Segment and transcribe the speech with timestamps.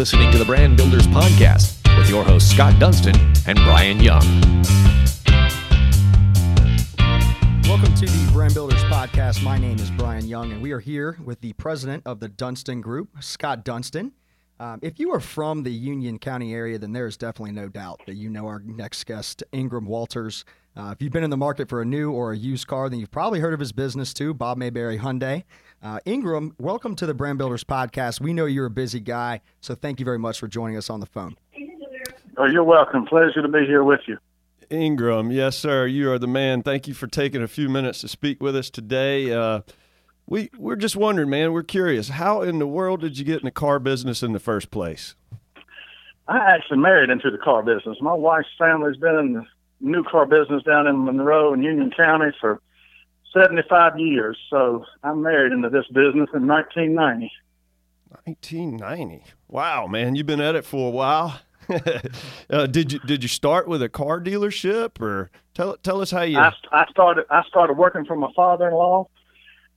[0.00, 3.14] listening to the Brand Builders Podcast with your hosts Scott Dunston
[3.46, 4.22] and Brian Young.
[7.64, 9.42] Welcome to the Brand Builders Podcast.
[9.42, 12.80] My name is Brian Young, and we are here with the president of the Dunston
[12.80, 14.12] Group, Scott Dunston.
[14.58, 18.00] Um, if you are from the Union County area, then there is definitely no doubt
[18.06, 20.46] that you know our next guest, Ingram Walters.
[20.80, 22.98] Uh, if you've been in the market for a new or a used car, then
[22.98, 25.44] you've probably heard of his business too, Bob Mayberry Hyundai.
[25.82, 28.18] Uh, Ingram, welcome to the Brand Builders Podcast.
[28.18, 31.00] We know you're a busy guy, so thank you very much for joining us on
[31.00, 31.36] the phone.
[32.38, 33.04] Oh, you're welcome.
[33.04, 34.16] Pleasure to be here with you.
[34.70, 35.86] Ingram, yes, sir.
[35.86, 36.62] You are the man.
[36.62, 39.34] Thank you for taking a few minutes to speak with us today.
[39.34, 39.60] Uh,
[40.26, 41.52] we we're just wondering, man.
[41.52, 42.08] We're curious.
[42.08, 45.14] How in the world did you get in the car business in the first place?
[46.26, 47.98] I actually married into the car business.
[48.00, 49.44] My wife's family's been in the
[49.80, 52.60] new car business down in Monroe and Union County for
[53.32, 54.36] 75 years.
[54.50, 57.30] So I'm married into this business in 1990.
[58.24, 59.24] 1990.
[59.48, 61.40] Wow, man, you've been at it for a while.
[62.50, 66.22] uh, did you did you start with a car dealership or tell tell us how
[66.22, 66.36] you?
[66.36, 69.06] I, I started I started working for my father-in-law,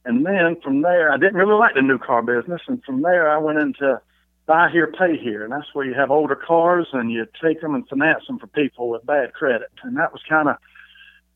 [0.06, 3.30] and then from there I didn't really like the new car business, and from there
[3.30, 4.02] I went into
[4.45, 7.75] buy here, pay here, and that's where you have older cars and you take them
[7.75, 10.58] and finance them for people with bad credit, and that was kind of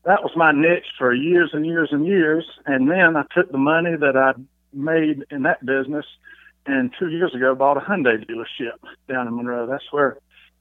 [0.04, 3.58] that was my niche for years and years and years, and then I took the
[3.58, 4.32] money that I
[4.72, 6.06] made in that business,
[6.66, 9.66] and two years ago bought a Hyundai dealership down in Monroe.
[9.66, 10.18] That's where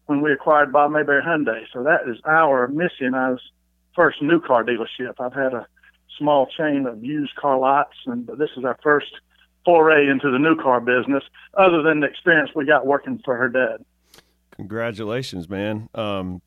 [0.07, 1.63] when we acquired Bob Mayberry Hyundai.
[1.71, 3.37] So that is our mission as
[3.95, 5.15] first new car dealership.
[5.19, 5.67] I've had a
[6.17, 9.11] small chain of used car lots, and but this is our first
[9.67, 11.23] foray into the new car business,
[11.55, 13.83] other than the experience we got working for her dad.
[14.51, 15.89] Congratulations, man.
[15.93, 16.41] Um,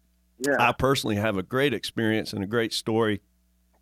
[0.45, 0.57] Yeah.
[0.59, 3.21] I personally have a great experience and a great story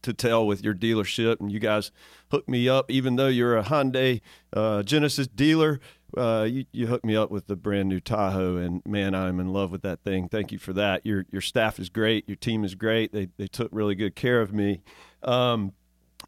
[0.02, 1.92] to tell with your dealership, and you guys
[2.32, 2.90] hooked me up.
[2.90, 4.20] Even though you're a Hyundai
[4.52, 5.78] uh, Genesis dealer,
[6.16, 9.52] uh, you, you hooked me up with the brand new Tahoe, and man, I'm in
[9.52, 10.28] love with that thing.
[10.28, 11.06] Thank you for that.
[11.06, 12.28] Your your staff is great.
[12.28, 13.12] Your team is great.
[13.12, 14.80] They they took really good care of me.
[15.22, 15.72] Um,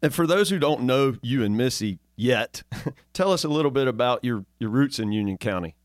[0.01, 2.61] and for those who don't know you and Missy yet,
[3.13, 5.75] tell us a little bit about your your roots in Union County.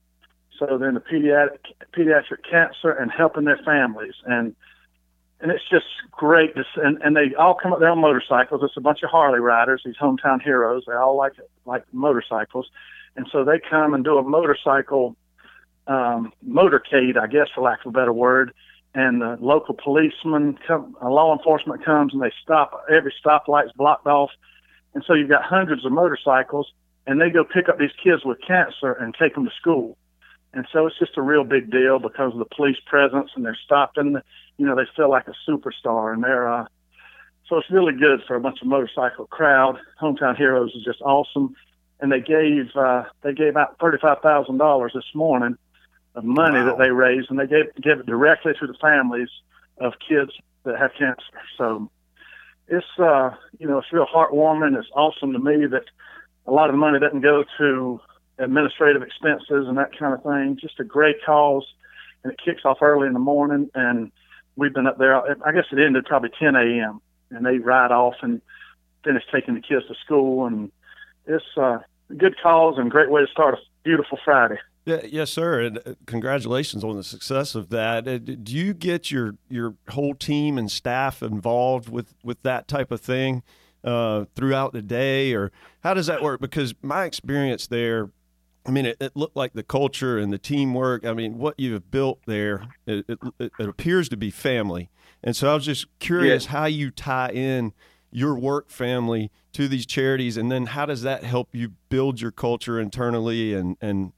[0.61, 1.57] So they're in the pediatric
[1.91, 4.55] pediatric cancer and helping their families, and
[5.39, 6.53] and it's just great.
[6.53, 8.61] To, and and they all come up there on motorcycles.
[8.63, 9.81] It's a bunch of Harley riders.
[9.83, 10.83] These hometown heroes.
[10.85, 11.33] They all like
[11.65, 12.69] like motorcycles,
[13.15, 15.15] and so they come and do a motorcycle
[15.87, 18.53] um, motorcade, I guess, for lack of a better word.
[18.93, 22.85] And the local policeman, come, uh, law enforcement comes, and they stop.
[22.87, 24.29] Every stoplight's blocked off,
[24.93, 26.71] and so you've got hundreds of motorcycles,
[27.07, 29.97] and they go pick up these kids with cancer and take them to school.
[30.53, 33.57] And so it's just a real big deal because of the police presence, and they're
[33.63, 34.17] stopping.
[34.57, 36.65] You know, they feel like a superstar, and they're uh,
[37.47, 39.77] so it's really good for a bunch of motorcycle crowd.
[40.01, 41.53] Hometown Heroes is just awesome,
[41.99, 45.57] and they gave uh, they gave out thirty five thousand dollars this morning
[46.15, 46.65] of money Wow.
[46.65, 49.29] that they raised, and they gave gave it directly to the families
[49.79, 50.31] of kids
[50.63, 51.23] that have cancer.
[51.57, 51.89] So
[52.67, 54.77] it's uh, you know it's real heartwarming.
[54.77, 55.85] It's awesome to me that
[56.45, 57.99] a lot of the money doesn't go to
[58.37, 60.57] administrative expenses and that kind of thing.
[60.59, 61.65] Just a great cause,
[62.23, 63.69] and it kicks off early in the morning.
[63.75, 64.11] And
[64.55, 65.15] we've been up there.
[65.15, 67.01] I guess it ended probably 10 a.m.
[67.29, 68.41] and they ride off and
[69.03, 70.45] finish taking the kids to school.
[70.45, 70.71] And
[71.25, 71.79] it's uh,
[72.09, 74.59] a good cause and great way to start a beautiful Friday.
[74.85, 75.61] Yeah, yes, sir.
[75.61, 78.07] And uh, congratulations on the success of that.
[78.07, 82.91] Uh, Do you get your your whole team and staff involved with with that type
[82.91, 83.43] of thing?
[83.83, 85.51] uh, throughout the day, or
[85.83, 86.41] how does that work?
[86.41, 88.09] Because my experience there,
[88.65, 91.05] I mean, it, it, looked like the culture and the teamwork.
[91.05, 94.89] I mean, what you have built there, it, it, it appears to be family.
[95.23, 97.73] And so I was just curious how you tie in
[98.11, 102.31] your work family to these charities, and then how does that help you build your
[102.31, 104.11] culture internally and and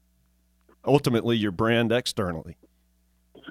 [0.85, 2.57] ultimately your brand externally?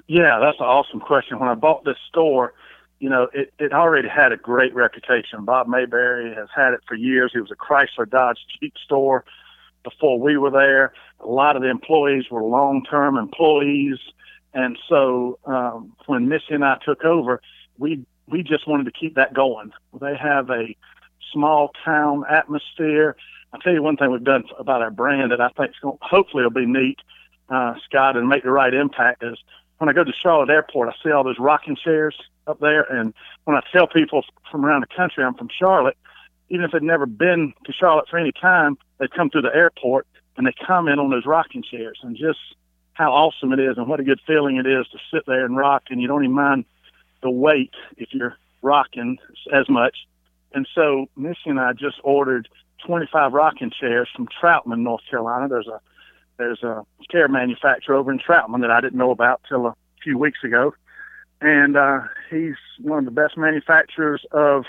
[0.07, 1.39] Yeah, that's an awesome question.
[1.39, 2.53] When I bought this store,
[2.99, 5.45] you know, it, it already had a great reputation.
[5.45, 7.31] Bob Mayberry has had it for years.
[7.35, 9.23] It was a Chrysler Dodge Jeep store
[9.83, 10.93] before we were there.
[11.19, 13.97] A lot of the employees were long term employees.
[14.53, 17.41] And so um, when Missy and I took over,
[17.77, 19.71] we we just wanted to keep that going.
[19.99, 20.75] They have a
[21.31, 23.15] small town atmosphere.
[23.51, 26.49] I'll tell you one thing we've done about our brand that I think hopefully will
[26.49, 26.99] be neat,
[27.49, 29.37] uh, Scott, and make the right impact is
[29.77, 32.15] when I go to Charlotte Airport, I see all those rocking chairs
[32.47, 32.83] up there.
[32.83, 33.13] And
[33.43, 35.97] when I tell people from around the country I'm from Charlotte,
[36.49, 40.07] even if they've never been to Charlotte for any time, they come through the airport
[40.37, 42.39] and they comment on those rocking chairs and just
[42.93, 45.57] how awesome it is and what a good feeling it is to sit there and
[45.57, 46.65] rock and you don't even mind
[47.21, 49.17] the weight if you're rocking
[49.53, 50.07] as much.
[50.53, 52.47] And so Missy and I just ordered
[52.85, 55.47] 25 rocking chairs from Troutman, North Carolina.
[55.49, 55.79] There's a
[56.37, 60.17] there's a chair manufacturer over in Troutman that I didn't know about till a few
[60.17, 60.73] weeks ago,
[61.41, 64.65] and uh, he's one of the best manufacturers of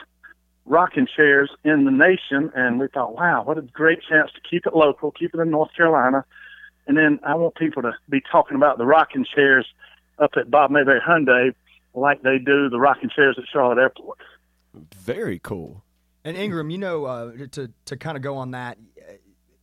[0.67, 2.51] rocking chairs in the nation.
[2.55, 5.51] And we thought, wow, what a great chance to keep it local, keep it in
[5.51, 6.25] North Carolina.
[6.87, 9.67] And then I want people to be talking about the rocking chairs
[10.19, 11.55] up at Bob Mayberry Hyundai
[11.95, 14.19] like they do the rocking chairs at Charlotte Airport.
[14.97, 15.83] Very cool.
[16.25, 18.79] And Ingram, you know, uh, to to kind of go on that,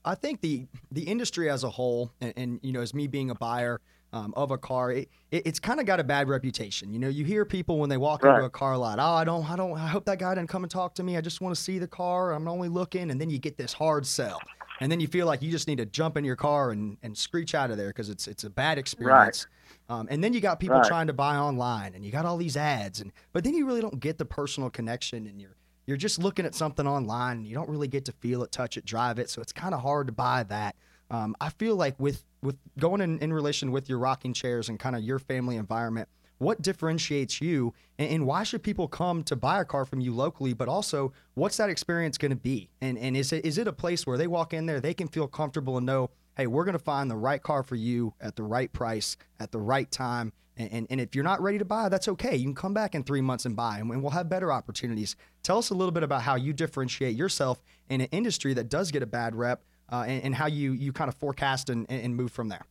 [0.05, 3.29] I think the the industry as a whole, and, and you know, as me being
[3.29, 3.81] a buyer
[4.13, 6.91] um, of a car, it, it, it's kind of got a bad reputation.
[6.91, 8.35] You know, you hear people when they walk right.
[8.35, 10.63] into a car lot, oh, I don't, I don't, I hope that guy didn't come
[10.63, 11.17] and talk to me.
[11.17, 12.33] I just want to see the car.
[12.33, 14.39] I'm only looking, and then you get this hard sell,
[14.79, 17.17] and then you feel like you just need to jump in your car and, and
[17.17, 19.47] screech out of there because it's it's a bad experience.
[19.89, 19.99] Right.
[19.99, 20.87] Um, and then you got people right.
[20.87, 23.81] trying to buy online, and you got all these ads, and but then you really
[23.81, 25.55] don't get the personal connection, and you're
[25.85, 28.77] you're just looking at something online, and you don't really get to feel it, touch
[28.77, 29.29] it, drive it.
[29.29, 30.75] So it's kind of hard to buy that.
[31.11, 34.79] Um, I feel like with with going in, in relation with your rocking chairs and
[34.79, 36.09] kind of your family environment,
[36.39, 40.11] what differentiates you, and, and, why should people come to buy a car from you
[40.11, 40.53] locally?
[40.53, 42.69] But also, what's that experience going to be?
[42.79, 45.07] And and is it is it a place where they walk in there, they can
[45.07, 48.35] feel comfortable and know hey, we're going to find the right car for you at
[48.35, 50.31] the right price at the right time.
[50.57, 52.35] And, and, and, if you're not ready to buy, that's okay.
[52.35, 55.15] You can come back in three months and buy, and we'll have better opportunities.
[55.43, 58.91] Tell us a little bit about how you differentiate yourself in an industry that does
[58.91, 62.15] get a bad rep, uh, and, and, how you, you kind of forecast and, and
[62.15, 62.65] move from there.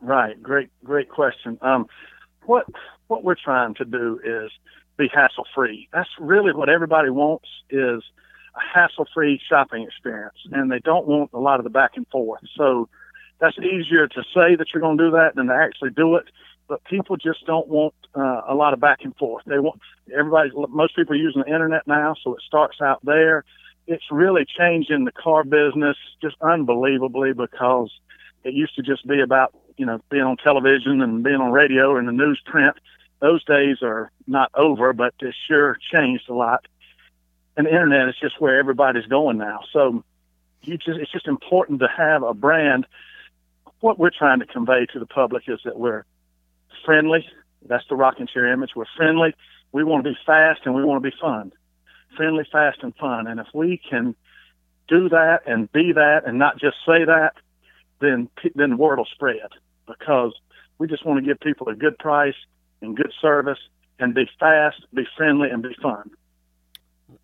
[0.00, 0.40] Right.
[0.42, 1.58] Great, great question.
[1.62, 1.86] Um,
[2.46, 2.66] what
[3.08, 4.50] what we're trying to do is
[4.96, 5.88] be hassle free.
[5.92, 8.02] That's really what everybody wants is
[8.56, 12.40] a hassle-free shopping experience, and they don't want a lot of the back and forth.
[12.56, 12.88] So
[13.40, 16.26] that's easier to say that you're going to do that than to actually do it.
[16.68, 19.44] But people just don't want uh, a lot of back and forth.
[19.46, 19.80] They want
[20.16, 20.50] everybody.
[20.70, 23.44] Most people are using the internet now, so it starts out there.
[23.86, 27.90] It's really changing the car business just unbelievably because
[28.42, 31.96] it used to just be about you know being on television and being on radio
[31.96, 32.74] and the newsprint.
[33.20, 36.66] Those days are not over, but it sure changed a lot
[37.56, 39.60] and the internet is just where everybody's going now.
[39.72, 40.04] So
[40.62, 42.86] you just it's just important to have a brand.
[43.80, 46.04] What we're trying to convey to the public is that we're
[46.84, 47.26] friendly.
[47.66, 48.70] That's the rocking chair image.
[48.74, 49.34] We're friendly.
[49.72, 51.52] We want to be fast and we want to be fun.
[52.16, 53.26] Friendly, fast, and fun.
[53.26, 54.14] And if we can
[54.88, 57.34] do that and be that and not just say that,
[58.00, 59.48] then then the word will spread
[59.86, 60.32] because
[60.78, 62.34] we just want to give people a good price
[62.80, 63.58] and good service
[63.98, 66.10] and be fast, be friendly, and be fun.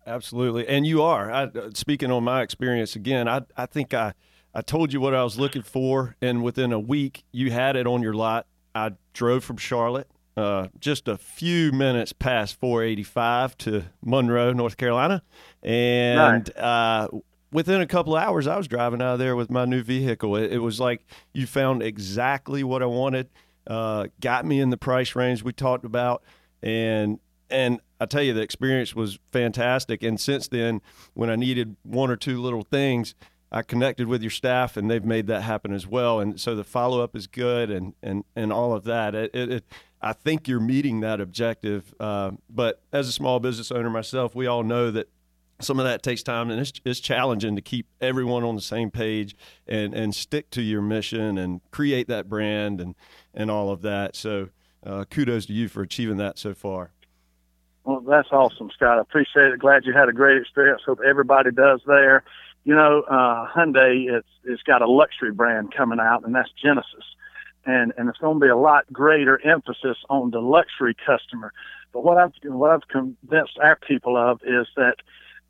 [0.07, 1.31] Absolutely, and you are.
[1.31, 4.13] I, uh, speaking on my experience again, I I think I
[4.53, 7.87] I told you what I was looking for, and within a week you had it
[7.87, 8.47] on your lot.
[8.73, 10.09] I drove from Charlotte,
[10.41, 15.21] uh, just a few minutes past 485 to Monroe, North Carolina,
[15.61, 16.57] and right.
[16.57, 17.07] uh,
[17.51, 20.35] within a couple of hours, I was driving out of there with my new vehicle.
[20.35, 23.29] It, it was like you found exactly what I wanted,
[23.67, 26.23] uh, got me in the price range we talked about,
[26.63, 27.19] and
[27.49, 30.01] and I tell you, the experience was fantastic.
[30.01, 30.81] And since then,
[31.13, 33.13] when I needed one or two little things,
[33.51, 36.19] I connected with your staff, and they've made that happen as well.
[36.19, 39.13] And so the follow up is good, and and and all of that.
[39.13, 39.65] It, it, it,
[40.01, 41.93] I think you're meeting that objective.
[41.99, 45.09] Uh, but as a small business owner myself, we all know that
[45.59, 48.89] some of that takes time, and it's, it's challenging to keep everyone on the same
[48.89, 49.35] page
[49.67, 52.95] and and stick to your mission and create that brand and
[53.33, 54.15] and all of that.
[54.15, 54.49] So
[54.85, 56.91] uh, kudos to you for achieving that so far.
[57.83, 58.99] Well, that's awesome, Scott.
[58.99, 59.59] I appreciate it.
[59.59, 60.81] Glad you had a great experience.
[60.85, 62.23] Hope everybody does there.
[62.63, 67.03] You know, uh, Hyundai, it's, it's got a luxury brand coming out, and that's Genesis.
[67.65, 71.53] And, and it's going to be a lot greater emphasis on the luxury customer.
[71.91, 74.95] But what I've, what I've convinced our people of is that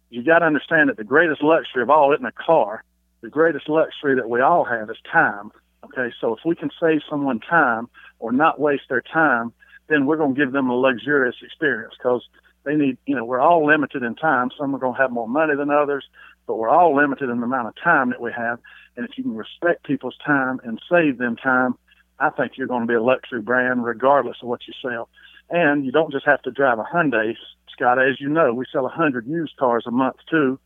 [0.09, 2.83] you got to understand that the greatest luxury of all isn't a car.
[3.21, 5.51] The greatest luxury that we all have is time.
[5.85, 7.89] Okay, so if we can save someone time
[8.19, 9.53] or not waste their time,
[9.87, 12.23] then we're going to give them a luxurious experience because
[12.63, 14.49] they need, you know, we're all limited in time.
[14.57, 16.05] Some are going to have more money than others,
[16.51, 18.59] but we're all limited in the amount of time that we have.
[18.97, 21.75] And if you can respect people's time and save them time,
[22.19, 25.07] I think you're going to be a luxury brand regardless of what you sell.
[25.49, 27.35] And you don't just have to drive a Hyundai,
[27.71, 27.99] Scott.
[27.99, 30.59] As you know, we sell a hundred used cars a month too.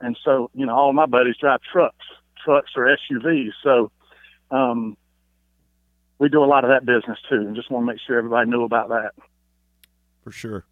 [0.00, 2.06] And so, you know, all my buddies drive trucks,
[2.42, 3.50] trucks or SUVs.
[3.62, 3.90] So,
[4.50, 4.96] um,
[6.18, 8.48] we do a lot of that business too, and just want to make sure everybody
[8.48, 9.10] knew about that.
[10.24, 10.64] For sure.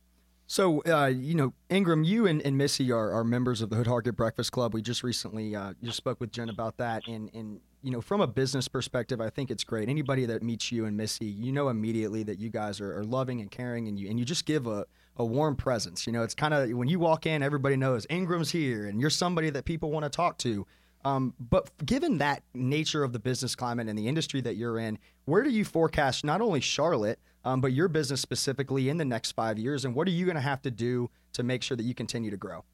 [0.47, 3.87] So, uh, you know, Ingram, you and, and Missy are, are members of the Hood
[3.87, 4.75] Hargett Breakfast Club.
[4.75, 7.09] We just recently uh, just spoke with Jen about that.
[7.09, 9.89] And, and, you know, from a business perspective, I think it's great.
[9.89, 13.41] Anybody that meets you and Missy, you know immediately that you guys are, are loving
[13.41, 14.87] and caring, and you and you just give a,
[15.19, 16.07] a warm presence.
[16.07, 19.11] You know, it's kind of when you walk in, everybody knows Ingram's here, and you're
[19.11, 20.67] somebody that people want to talk to.
[21.05, 24.99] Um, but given that nature of the business climate and the industry that you're in,
[25.27, 29.33] where do you forecast not only Charlotte, um, but your business specifically in the next
[29.33, 29.85] five years?
[29.85, 32.31] And what are you going to have to do to make sure that you continue
[32.31, 32.65] to grow?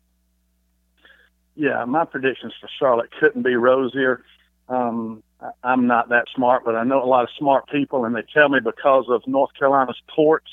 [1.57, 4.23] Yeah, my predictions for Charlotte couldn't be rosier.
[4.69, 5.23] Um,
[5.65, 8.49] I'm not that smart, but I know a lot of smart people, and they tell
[8.49, 10.51] me because of North Carolina's ports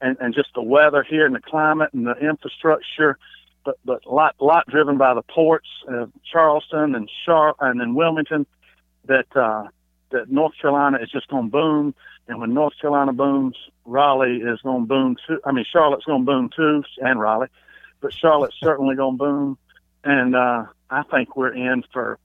[0.00, 3.18] and, and just the weather here and the climate and the infrastructure
[3.64, 7.94] but but a lot lot driven by the ports, uh, Charleston and Char and then
[7.94, 8.46] Wilmington,
[9.06, 9.68] that uh,
[10.10, 11.94] that North Carolina is just going to boom.
[12.28, 15.40] And when North Carolina booms, Raleigh is going to boom too.
[15.44, 17.48] I mean, Charlotte's going to boom too, and Raleigh,
[18.00, 19.58] but Charlotte's certainly going to boom.
[20.04, 22.18] And uh, I think we're in for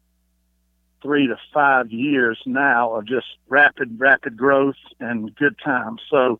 [1.02, 6.02] three to five years now of just rapid, rapid growth and good times.
[6.10, 6.40] So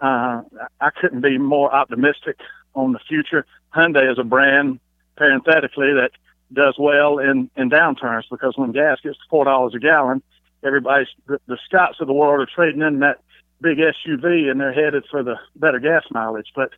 [0.00, 0.42] uh,
[0.80, 2.38] I couldn't be more optimistic
[2.76, 3.44] on the future.
[3.74, 4.78] Hyundai is a brand,
[5.16, 6.10] parenthetically, that
[6.52, 10.22] does well in, in downturns because when gas gets to four dollars a gallon,
[10.62, 13.20] everybody's the, the Scotts of the world are trading in that
[13.60, 16.52] big SUV and they're headed for the better gas mileage.
[16.54, 16.70] But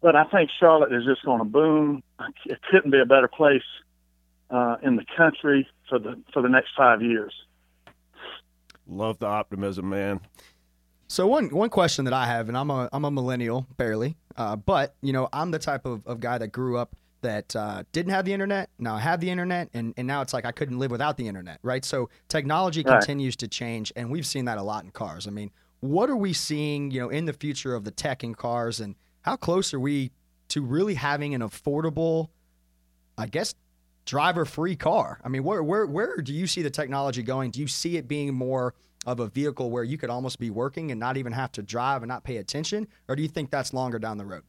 [0.00, 2.02] but I think Charlotte is just going to boom.
[2.46, 3.62] It couldn't be a better place
[4.50, 7.32] uh, in the country for the for the next five years.
[8.88, 10.20] Love the optimism, man.
[11.10, 14.54] So one one question that I have, and I'm a I'm a millennial, barely, uh,
[14.54, 18.12] but you know I'm the type of, of guy that grew up that uh, didn't
[18.12, 18.70] have the internet.
[18.78, 21.26] Now I have the internet, and, and now it's like I couldn't live without the
[21.26, 21.84] internet, right?
[21.84, 23.00] So technology Right.
[23.00, 25.26] continues to change, and we've seen that a lot in cars.
[25.26, 25.50] I mean,
[25.80, 28.94] what are we seeing, you know, in the future of the tech in cars, and
[29.22, 30.12] how close are we
[30.50, 32.28] to really having an affordable,
[33.18, 33.56] I guess,
[34.04, 35.20] driver-free car?
[35.24, 37.50] I mean, where where where do you see the technology going?
[37.50, 38.74] Do you see it being more
[39.06, 42.02] of a vehicle where you could almost be working and not even have to drive
[42.02, 44.42] and not pay attention, or do you think that's longer down the road?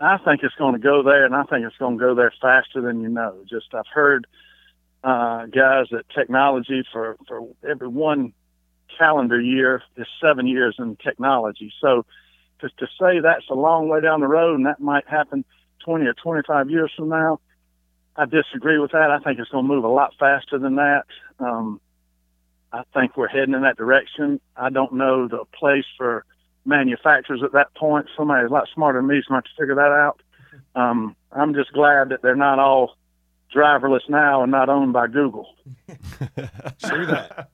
[0.00, 2.32] I think it's going to go there, and I think it's going to go there
[2.40, 3.44] faster than you know.
[3.48, 4.26] Just I've heard
[5.04, 8.32] uh, guys that technology for for every one
[8.98, 11.72] calendar year is seven years in technology.
[11.80, 12.04] So
[12.60, 15.44] to to say that's a long way down the road and that might happen
[15.84, 17.38] twenty or twenty five years from now,
[18.16, 19.10] I disagree with that.
[19.10, 21.04] I think it's going to move a lot faster than that.
[21.38, 21.80] Um,
[22.74, 24.40] I think we're heading in that direction.
[24.56, 26.24] I don't know the place for
[26.64, 28.06] manufacturers at that point.
[28.16, 30.20] Somebody's a lot smarter than me is going to have to figure that out.
[30.76, 32.96] Um, I'm just glad that they're not all
[33.54, 35.48] driverless now and not owned by Google.
[35.88, 37.48] True that.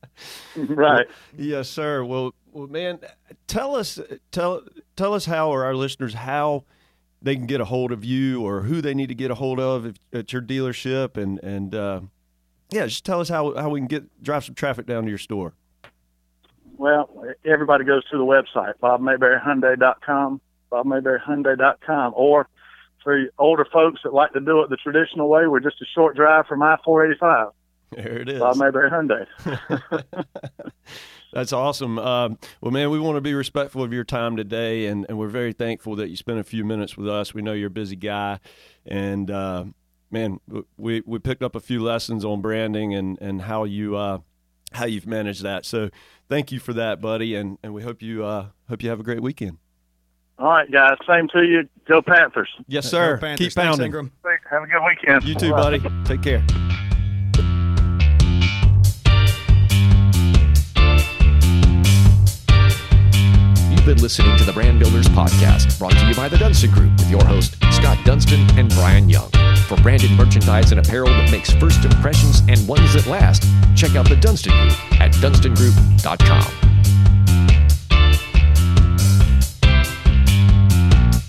[0.56, 1.06] right.
[1.36, 2.04] Yes, sir.
[2.04, 3.00] Well, well, man,
[3.46, 3.98] tell us
[4.32, 4.62] tell
[4.96, 6.64] tell us how or our listeners how
[7.20, 9.60] they can get a hold of you or who they need to get a hold
[9.60, 12.00] of if, at your dealership and and uh,
[12.70, 15.18] yeah, just tell us how how we can get drive some traffic down to your
[15.18, 15.54] store.
[16.76, 17.10] Well,
[17.44, 22.48] everybody goes to the website, bobmayberryhyundai.com, bobmayberryhyundai.com, or
[23.02, 26.14] for older folks that like to do it the traditional way, we're just a short
[26.14, 27.50] drive from I-485,
[27.92, 28.38] There it is.
[28.38, 29.26] Bob Mayberry Hyundai.
[31.32, 31.98] That's awesome.
[31.98, 35.28] Um, well, man, we want to be respectful of your time today, and, and we're
[35.28, 37.34] very thankful that you spent a few minutes with us.
[37.34, 38.40] We know you're a busy guy,
[38.86, 39.64] and uh,
[40.10, 40.40] man,
[40.76, 44.18] we we picked up a few lessons on branding and and how you uh,
[44.72, 45.64] how you've managed that.
[45.64, 45.90] So,
[46.28, 49.04] thank you for that, buddy, and and we hope you uh, hope you have a
[49.04, 49.58] great weekend.
[50.38, 50.96] All right, guys.
[51.06, 51.68] Same to you.
[51.88, 52.48] Go Panthers.
[52.68, 53.18] Yes, Go sir.
[53.18, 53.46] Panthers.
[53.46, 53.86] Keep Thanks, pounding.
[53.86, 54.12] Ingram.
[54.50, 55.24] Have a good weekend.
[55.24, 55.80] You too, buddy.
[56.04, 56.44] Take care.
[63.70, 66.92] You've been listening to the Brand Builders Podcast, brought to you by the Dunston Group
[66.92, 69.30] with your host, Scott Dunston and Brian Young.
[69.68, 73.42] For branded merchandise and apparel that makes first impressions and ones that last,
[73.76, 76.67] check out the Dunston Group at dunstongroup.com.